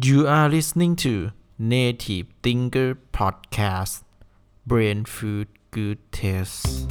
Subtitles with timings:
[0.00, 4.04] You are listening to Native Thinker Podcast
[4.64, 6.86] Brain Food Good Taste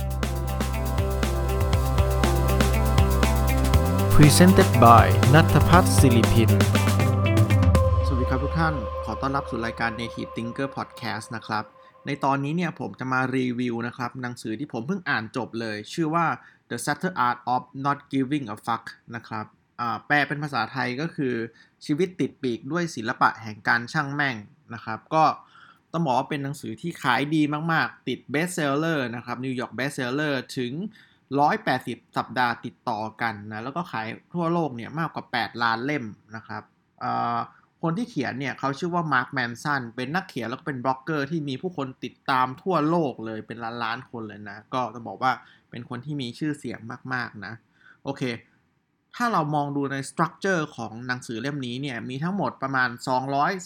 [4.16, 6.52] Presented by นัทพัฒน์ศิริพิน
[8.06, 8.74] สวัสดีครับทุกท่าน
[9.06, 11.64] ขอต้อนรับสู่รายการ Native Thinker Podcast นะครับ
[12.06, 16.26] ในตอนนี้เนี่ยผมจะมารีวิวนะครับ หนังสือที่ผมเพิ่งอ่านจบเลย ชื่อว่า
[16.70, 18.86] The Subtle Art of Not Giving a Fuck
[19.16, 19.46] นะครับ
[20.08, 21.34] แปลเป็นภาษาไทยก็คือ
[21.86, 24.36] ชีวิตติดปีกด้วยศิลปะแห่งการช่างแม่ง
[24.74, 25.24] นะครับ ก็
[25.92, 30.74] ต้องบอกว่าเป็นหนังสือที่ขายดีมาก ๆ ติด Best Seller นะครับ New York Best Seller ถึง
[31.46, 36.64] 180 สัปดาห์ติดต่อกันนะแล้วก็ขายทั่วโลกเนี่ยมากกว่า 8 ล้านเล่มนะครับ
[37.82, 45.32] คนที่เขียนเนี่ยเขาชื่อว่า Mark Manson เป็นนักเขียนแล้วก็เป็นบล็อกเกอร์ที่มีผู้คนติดตามทั่วโลกเลยเป็นล้านล้านๆคนเลยนะ ก็ต้องบอกว่า
[45.70, 46.80] เป็นคนที่มีชื่อเสียง
[47.14, 47.54] มาก ๆ นะ
[48.04, 48.22] โอเค
[49.20, 52.90] ถ้าเรามองดูในสตรัคเจอร์ของหนังสือเล่มนี้เนี่ยมีทั้งหมดประมาณ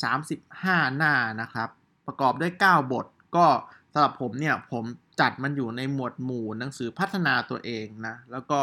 [0.10, 1.70] 235 หน้านะครับ
[2.08, 3.46] ประกอบด้วย 9 บท ก็
[3.94, 4.84] สำหรับผมเนี่ยผม
[5.20, 8.60] จัดมันอยู่ในหมวดหมู่หนังสือพัฒนาตัวเองนะ แล้วก็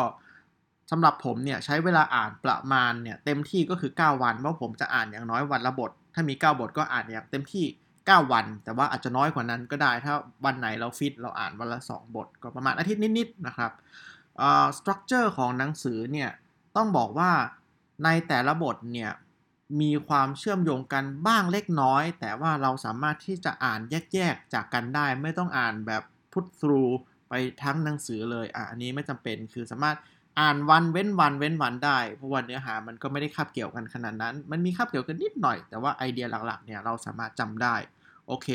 [0.91, 7.67] สำหรับผมเนี่ยใช้เวลาอ่านประมาณเนี่ยเต็มที่ก็คือ 9 วัน เพราะผมจะอ่านอย่างน้อยวันละบท ถ้ามี 9 บทก็อ่านอย่างเต็มที่
[7.99, 10.15] 9 วัน แต่ว่าอาจจะน้อยกว่านั้นก็ได้ ถ้า
[10.45, 13.73] วันไหนเราฟิตเราอ่านวันละ 2 บท ก็ประมาณอาทิตย์นิดๆนะครับ
[14.77, 16.31] structure ของหนังสือเนี่ย
[16.77, 17.31] ต้องบอกว่า
[18.05, 19.13] ในแต่ละบทเนี่ย
[19.81, 23.81] มีความเชื่อมโยงกันบ้างเล็กน้อย แต่ว่าเราสามารถที่จะอ่าน
[24.15, 26.03] แยกๆจากกันได้ ไม่ต้องอ่านแบบ
[26.33, 26.93] พุทธ through
[27.29, 29.97] ไปทั้งหนังสือเลยอะอันนี้ไม่จำเป็นคือสามารถ
[30.41, 37.75] อ่านวันเว้นวันเว้นวันได้ เพราะว่าเนื้อหามันก็ไม่ได้คาบเกี่ยวกันขนาดนั้น มันมีคาบเกี่ยวกันนิดหน่อย แต่ว่าไอเดียหลักๆเนี่ยเราสามารถจำได้
[38.27, 38.49] โอเค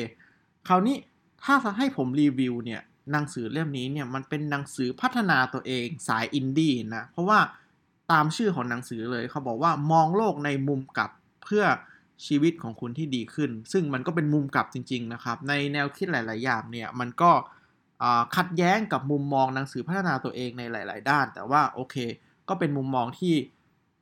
[0.68, 0.96] คราวนี้
[1.44, 7.40] ถ้าจะให้ผมรีวิวเนี่ยหนังสือเล่มนี้เนี่ยมันเป็นหนังสือพัฒนาตัวเองสายอินดี้นะเพราะว่า
[8.12, 11.12] ตามชื่อของหนังสือเลยเขาบอกว่ามองโลกในมุมกลับ
[11.44, 11.64] เพื่อ
[12.28, 17.32] ชีวิตของคุณที่ดีขึ้น ซึ่งมันก็เป็นมุมกลับจริง ๆ นะครับ ในแนวคิดหลาย ๆ อย่างเนี่ยมันก็
[18.36, 21.96] ขัดแย้งกับมุมมองหนังสือพัฒนาตัวเองในหลาย ๆ ด้าน แต่ว่าโอเค
[22.50, 23.36] ก็เป็นมุมมองที่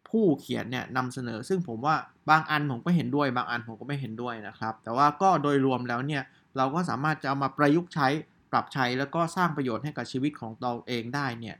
[0.09, 1.95] ผู้เขียนเนี่ยนำเสนอ ซึ่งผมว่า
[2.29, 6.23] บางอันผมก็เห็นด้วย บางอันผมก็ไม่เห็นด้วยนะครับ แต่ว่าก็โดยรวมแล้วเนี่ย
[6.57, 8.07] เราก็สามารถจะเอามาประยุกต์ใช้
[8.51, 11.57] ปรับใช้แล้วก็สร้างประโยชน์ให้กับชีวิตของเราเองได้เนี่ย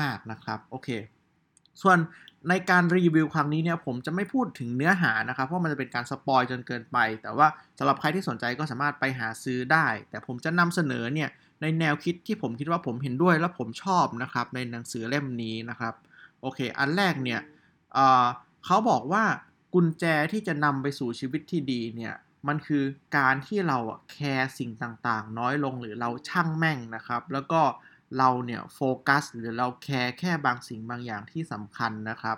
[0.00, 0.88] มาก ๆ นะครับ โอเค
[1.82, 1.98] ส่วน
[2.48, 7.46] ในการรีวิวครั้งนี้เนี่ยผมจะไม่พูดถึงเนื้อหานะครับ เพราะมันจะเป็นการสปอยจนเกินไป แต่ว่า
[7.78, 11.28] สำหรับใครที่สนใจก็สามารถไปหาซื้อได้ แต่ผมจะนำเสนอเนี่ย
[11.62, 15.94] ในแนวคิดที่ผมคิดว่าผมเห็นด้วยและผมชอบนะครับในหนังสือเล่มนี้นะครับ
[16.40, 17.40] โอเค อันแรกเนี่ย
[17.92, 19.24] เเขาบอกว่า
[19.74, 22.14] กุญแจที่จะนำไปสู่ชีวิตที่ดีเนี่ย
[22.48, 22.84] มันคือ
[23.16, 23.78] การที่เรา
[24.10, 32.36] แคร์สิ่งต่างๆ น้อยลงหรือเราช่างแม่งนะครับ แล้วก็เเราเนี่ยโฟกัสหรือเราแคร์แค่บางสิ่งบางอย่างที่สำคัญนะครับ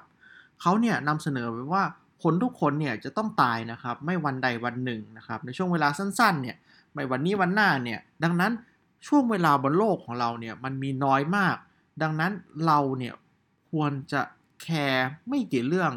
[0.60, 1.84] เขาเนี่ยนำเสนอไว้ว่า
[2.22, 6.56] คนทุกคนเนี่ยจะต้องตายนะครับ ไม่วันใดวันหนึ่งนะครับ ในช่วงเวลาสั้นๆเนี่ย
[6.93, 8.53] ไม่วันนี้วันหน้าเนี่ยดังนั้น
[9.06, 11.56] ช่วงเวลาบนโลกของเราเนี่ยมันมีน้อยมาก
[12.03, 12.32] ดังนั้น
[12.66, 13.15] เราเนี่ย
[13.71, 14.22] ควรจะ
[14.62, 15.93] แคร์ไม่กี่เรื่อง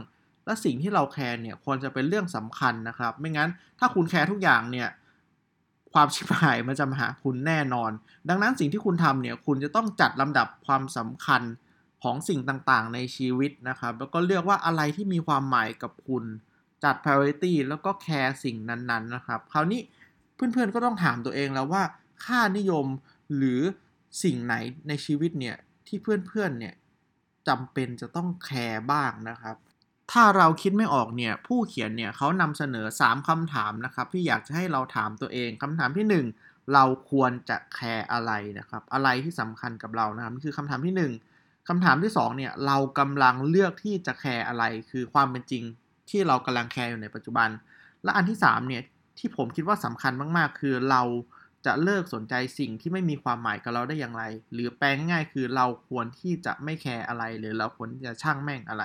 [0.46, 3.50] และสิ่งที่เราแคร์เนี่ยควรจะเป็นเรื่องสำคัญนะครับ ไม่งั้น
[3.80, 4.88] ถ้าคุณแคร์ทุกอย่างเนี่ย
[5.96, 7.92] ความชิบหายมันจะมาหาคุณแน่นอน
[8.30, 11.42] ดังนั้นสิ่งที่คุณทำเนี่ยคุณจะต้องจัดลำดับความสำคัญ
[12.04, 16.24] ของสิ่งต่างๆ ในชีวิตนะครับ แล้วก็เลือกว่าอะไรที่มีความหมายกับคุณ
[16.84, 19.82] จัด priority แล้วก็แคร์สิ่งนั้นๆนะครับ คราวนี้
[20.36, 21.84] เพื่อนๆก็ต้องถามตัวเองแล้วว่า
[22.26, 22.86] ค่านิยม
[23.36, 23.62] หรือ
[24.24, 24.56] สิ่งไหน
[24.88, 25.56] ในชีวิตเนี่ย
[25.88, 26.74] ที่เพื่อนๆเนี่ย
[27.48, 29.56] จำเป็นจะต้องแคร์บ้างนะครับ
[30.12, 45.64] ถ้าเราคิดไม่ออกเนี่ยผู้เขียนเนี่ยเขานำเสนอ 3คำถามนะครับที่อยากจะให้เราถามตัวเองคำถามที่ 1 เราควรจะแคร์อะไรนะครับ อะไรที่สำคัญกับเรานะครับนี่คือคำถามที่ 1คำถามที่2เนี่ยเรากำลังเลือกที่จะแคร์อะไร คือความเป็นจริง
[46.10, 47.50] ที่เรากำลังแคร์อยู่ในปัจจุบัน
[48.04, 48.84] และอันที่3เนี่ย
[49.18, 51.02] ที่ผมคิดว่าสำคัญมากๆ คือเรา
[51.66, 54.24] จะเลิกสนใจสิ่งที่ไม่มีความหมายกับเราได้อย่างไร
[54.54, 58.84] หรือแปลง่ายคือเราควรที่จะไม่แคร์อะไร หรือเราควรที่จะช่างแม่งอะไร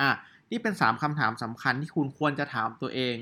[0.00, 0.10] อะ
[0.50, 3.16] นี่เป็น 3คำถามสำคัญที่คุณควรจะถามตัวเอง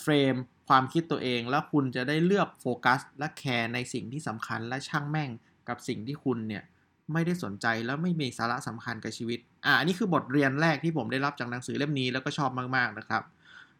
[0.00, 0.34] frame
[0.68, 5.30] ความคิดตัวเอง แล้วคุณจะได้เลือกโฟกัส และแคร์ในสิ่งที่สำคัญและช่างแม่ง
[5.68, 6.62] กับสิ่งที่คุณเนี่ย
[7.12, 13.22] ไม่ได้สนใจแล้วไม่มีสาระสำคัญกับชีวิต อ่าอันนี้คือบทเรียนแรกที่ผมได้รับจากหนังสือเล่มนี้แล้วก็ชอบมากๆนะครับ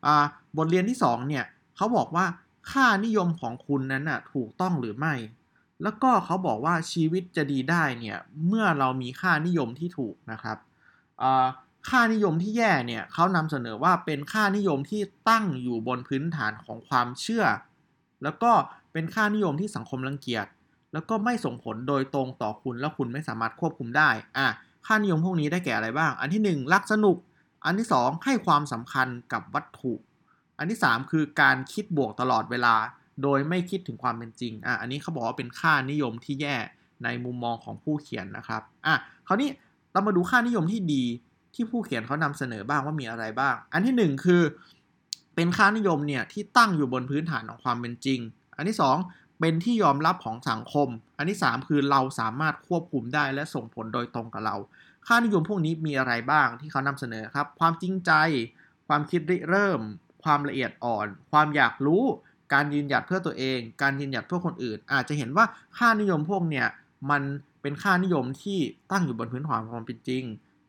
[0.07, 0.25] อ่า
[0.59, 1.45] บทเรียนที่2เนี่ย
[1.77, 2.27] เขาบอกว่า
[2.71, 5.15] ค่านิยมของคุณนั้นน่ะถูกต้องหรือไม่
[5.83, 10.59] แล้วก็เขาบอกว่าชีวิตจะดีได้เนี่ยเมื่อเรามีค่านิยมที่ถูกนะครับ
[11.23, 11.47] อ่า
[11.89, 17.45] ค่านิยมที่แย่เนี่ยเขานำเสนอว่าเป็นค่านิยมที่ตั้งอยู่บนพื้นฐานของความเชื่อ
[18.23, 18.53] แล้วก็
[18.93, 20.47] เป็นค่านิยมที่สังคมรังเกียจ
[20.93, 24.47] แล้วก็ไม่ส่งผลโดยตรงต่อคุณแล้วคุณไม่สามารถควบคุมได้อะ
[24.87, 27.17] ค่านิยมพวกนี้ได้แก่อะไรบ้าง อันที่ 1 รักสนุก
[27.65, 29.93] อันที่ 2 ให้ความสำคัญกับวัตถุ
[30.59, 32.75] อันที่ 3 คือการคิดบวกตลอดเวลา
[33.23, 36.57] โดยไม่คิดถึงความเป็นจริงอะอันนี้เขาบอกว่าเป็นค่านิยมที่แย่
[37.05, 38.95] ในมุมมองของผู้เขียนนะครับอะ
[39.27, 39.51] คราวนี้
[39.93, 41.05] เรามาดูค่านิยมที่ดี
[41.59, 44.43] ที่ผู้เขียนเขานำเสนอบ้างว่ามีอะไรบ้าง อันที่ 1 คือ
[45.35, 48.21] เป็นค่านิยมเนี่ยที่ตั้งอยู่บนพื้นฐานของความเป็นจริง
[48.57, 48.77] อันที่
[49.09, 50.89] 2 เป็นที่ยอมรับของสังคม
[51.19, 54.57] อันที่ 3 คือเราสามารถควบคุมได้และส่งผลโดยตรงกับเรา
[55.07, 58.13] ค่านิยมพวกนี้มีอะไรบ้างที่เขานำเสนอครับ ความจริงใจ
[58.89, 59.81] ความคิดริเริ่ม
[60.25, 62.05] ความละเอียดอ่อน ความอยากรู้
[62.53, 65.45] การยืนหยัดเพื่อตัวเอง การยืนหยัดเพื่อคนอื่น อาจจะเห็นว่า
[65.79, 66.67] ค่านิยมพวกเนี่ย
[67.11, 67.23] มัน
[67.63, 68.59] เป็นค่านิยมที่
[68.93, 70.25] ตั้งอยู่บนพื้นฐานของความเป็นจริง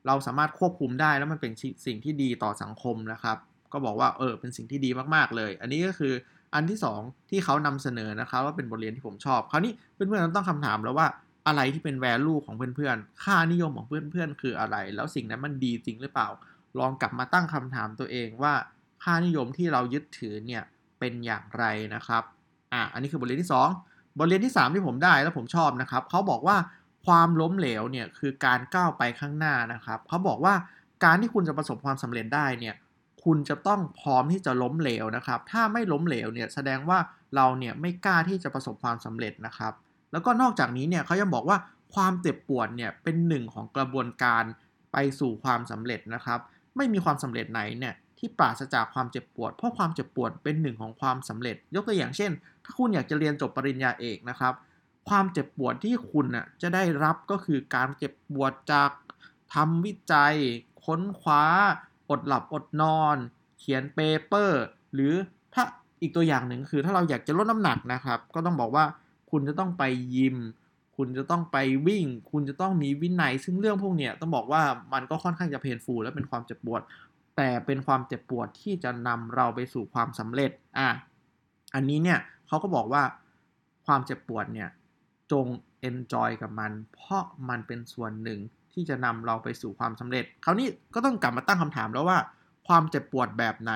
[0.07, 1.51] เราสามารถควบคุมได้แล้วมันเป็น
[1.85, 3.37] สิ่งที่ดีต่อสังคมนะครับ
[3.73, 6.13] ก็บอกว่าเออเป็นสิ่งที่ดีมากๆเลย อันนี้ก็คือ
[6.53, 11.07] อันที่ 2 ที่เขานำเสนอนะครับว่าเป็นบทเรียนที่ผมชอบ คราวนี้เพื่อนๆต้องตั้งคำถามแล้วว่า
[11.47, 16.27] อะไรที่เป็น value ของเพื่อนๆ ค่านิยมของเพื่อนๆ คืออะไร แล้วสิ่งนั้นมันดีจริงหรือเปล่า
[16.79, 18.53] ลองกลับมาตั้งคำถามตัวเองว่า
[19.03, 20.63] ค่านิยมที่เรายึดถือเนี่ย
[20.99, 21.65] เป็นอย่างไร
[21.95, 22.23] นะครับ
[22.73, 23.51] อะ อันนี้คือบทเรียนที่
[23.83, 26.57] 2 บทเรียนที่ 3 ที่ผมได้แล้วผมชอบนะครับ เขาบอกว่า
[27.09, 30.53] ความล้มเหลวเนี่ยคือการก้าวไปข้างหน้านะครับเขาบอกว่า
[31.03, 32.75] การที่คุณจะประสบความสำเร็จได้เนี่ย
[33.23, 36.99] คุณจะต้องพร้อมที่จะล้มเหลวนะครับ ถ้าไม่ล้มเหลวเนี่ยแสดงว่า
[37.35, 39.73] เราเนี่ยไม่กล้าที่จะประสบความสำเร็จนะครับ
[40.11, 41.57] แล้วก็นอกจากนี้เนี่ยเขายังบอกว่า
[41.95, 44.43] ความเจ็บปวดเนี่ยเป็นหนึ่งของกระบวนการ
[44.93, 46.39] ไปสู่ความสำเร็จนะครับ
[46.75, 52.31] ไม่มีความสำเร็จไหนเนี่ยที่ปราศจากความเจ็บปวด เพราะความเจ็บปวดเป็นหนึ่งของความสำเร็จ ยกตัวอย่างเช่น
[52.63, 54.53] ถ้าคุณอยากจะเรียนจบปริญญาเอกนะครับ
[55.09, 58.91] ความเจ็บปวดที่คุณน่ะจะได้รับก็คือการเจ็บปวดจาก
[59.53, 60.35] ทำวิจัย
[60.85, 61.43] ค้นคว้า
[62.09, 63.17] อดหลับอดนอน
[63.59, 64.61] เขียน paper
[64.93, 65.13] หรือ
[65.53, 65.63] ถ้า
[66.01, 68.85] อีกตัวอย่างหนึ่งคือถ้าเราอยากจะลดน้ำหนักนะครับ ก็ต้องบอกว่า
[69.31, 69.83] คุณจะต้องไป
[70.15, 70.37] ยิม
[70.97, 71.57] คุณจะต้องไป
[71.87, 74.61] วิ่ง คุณจะต้องมีวินัย ซึ่งเรื่องพวกเนี้ยต้องบอกว่า
[74.93, 76.81] มันก็ค่อนข้างจะ painful และเป็นความเจ็บปวด
[77.37, 80.89] แต่เป็นความเจ็บปวดที่จะนำเราไปสู่ความสำเร็จอะ
[81.75, 83.03] อันนี้เนี่ยเขาก็บอกว่า
[83.85, 84.69] ความเจ็บปวดเนี่ย
[85.31, 85.47] จง
[85.89, 88.39] enjoy กับมัน เพราะมันเป็นส่วนหนึ่ง
[88.73, 92.19] ที่จะนำเราไปสู่ความสำเร็จ คราวนี้ก็ต้องกลับมาตั้งคำถามแล้วว่า
[92.67, 93.73] ความเจ็บปวดแบบไหน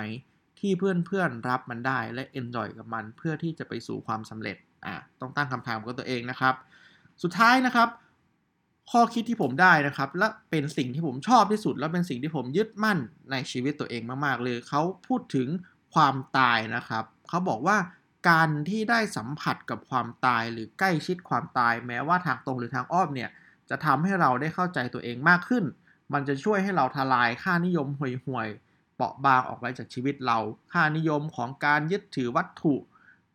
[0.60, 6.56] ที่เพื่อนๆรับมันได้และ enjoy กับมันเพื่อที่จะไปสู่ความสำเร็จอะต้องตั้งคำถามกับตัวเองนะครับ
[7.24, 7.90] สุดท้ายนะครับ
[8.92, 13.00] ข้อคิดที่ผมได้นะครับ และเป็นสิ่งที่ผมชอบที่สุด และเป็นสิ่งที่ผมยึดมั่น
[13.32, 15.48] ในชีวิตตัวเองมากๆเลยเขาพูดถึง
[15.94, 17.78] ความตายนะครับเขาบอกว่า
[18.30, 23.30] การที่ได้สัมผัสกับความตายหรือใกล้ชิดความตาย แม้ว่าทางตรงหรือทางอ้อมเนี่ย
[23.70, 25.64] จะทำให้เราได้เข้าใจตัวเองมากขึ้น
[26.14, 30.40] มันจะช่วยให้เราทลายค่านิยมห่วยๆเปราะบางออกไปจากชีวิตเรา
[30.74, 32.76] ค่านิยมของการยึดถือวัตถุ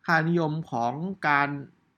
[0.05, 0.93] ค่านิยมของ
[1.29, 1.49] การ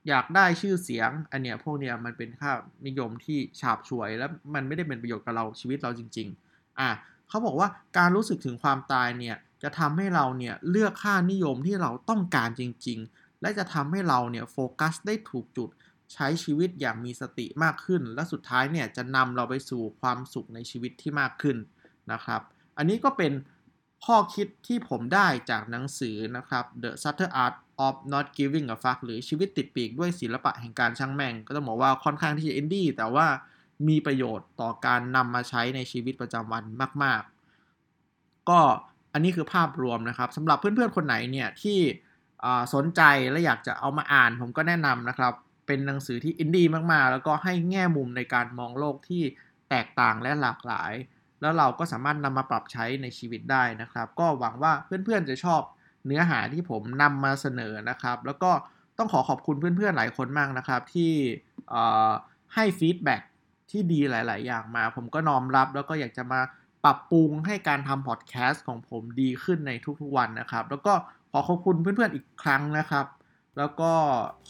[0.08, 2.52] อยากได้ชื่อเสียง อันเนี้ยพวกเนี้ยมันเป็นค่า
[2.86, 6.88] นิยมที่ฉาบฉวย และมันไม่ได้เป็นประโยชน์กับเราชีวิตเราจริง ๆ อะ
[7.28, 7.68] เขาบอกว่า
[7.98, 15.70] การรู้สึกถึงความตายเนี่ย จะทำให้เราเนี่ยเลือกค่านิยมที่เราต้องการจริง ๆ และจะทำให้เราเนี่ยโฟกัสได้ถูกจุด
[16.12, 21.56] ใช้ชีวิตอย่างมีสติมากขึ้น และสุดท้ายเนี่ยจะนำเราไปสู่ความสุขในชีวิตที่มากขึ้น
[22.12, 22.40] นะครับ
[22.76, 23.32] อันนี้ก็เป็น
[24.04, 27.54] ข้อคิดที่ผมได้จากหนังสือนะครับ The Subtle Art
[27.86, 33.26] of Not Giving a Fuck หรือชีวิตติดปีกด้วยศิลปะแห่งการช่างแม่ง ก็ต้องบอกว่าค่อนข้างที่จะอินดี้แต่ว่า
[33.88, 36.64] มีประโยชน์ต่อการนำมาใช้ในชีวิตประจำวัน
[37.02, 37.22] มาก
[37.84, 38.60] ๆ ก็
[39.12, 41.78] อันนี้คือภาพรวมนะครับสำหรับเพื่อนๆคนไหนเนี่ยที่
[42.74, 45.32] สนใจและอยากจะเอามาอ่าน ผมก็แนะนำนะครับ
[45.66, 49.22] เป็นหนังสือที่อินดี้มากๆ แล้วก็ให้แง่มุมในการมองโลกที่
[49.70, 50.92] แตกต่างและหลากหลาย
[51.40, 55.60] แล้วเราก็สามารถนำมาปรับใช้ในชีวิตได้นะครับ ก็หวังว่าเพื่อนๆจะชอบ
[56.06, 58.50] เนื้อหาที่ผมนำมาเสนอนะครับ แล้วก็
[58.98, 61.12] ต้องขอขอบคุณเพื่อนๆหลายคนมากนะครับ ที่
[62.54, 63.16] ให้ feedback
[63.70, 66.40] ที่ดีหลาย ๆ อย่างมา ผมก็น้อมรับแล้วก็อยากจะมา
[66.84, 70.92] ปรับปรุงให้การทำพอดแคสต์ของผมดีขึ้นในทุกๆวันนะครับ แล้วก็
[71.30, 73.06] ขอขอบคุณเพื่อนๆอีกครั้งนะครับ
[73.58, 73.92] แล้วก็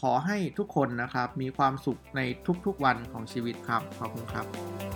[0.01, 2.21] ขอให้ทุกคนนะครับมีความสุขใน
[2.65, 4.92] ทุกๆวันของชีวิตครับ ขอบคุณครับ